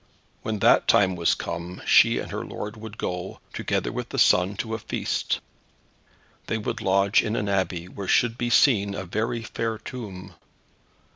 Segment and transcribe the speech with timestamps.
[0.41, 4.55] When that time was come she and her lord would go together with the son
[4.57, 5.39] to a feast.
[6.47, 10.33] They would lodge in an Abbey, where should be seen a very fair tomb.